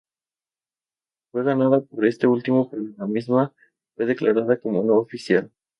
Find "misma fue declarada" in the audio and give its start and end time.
3.05-4.57